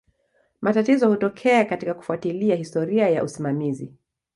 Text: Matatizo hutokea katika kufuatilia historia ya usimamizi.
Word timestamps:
Matatizo 0.61 1.09
hutokea 1.09 1.65
katika 1.65 1.93
kufuatilia 1.93 2.55
historia 2.55 3.09
ya 3.09 3.23
usimamizi. 3.23 3.93